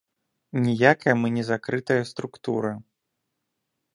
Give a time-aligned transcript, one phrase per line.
[0.67, 2.71] Ніякая мы не закрытая структура.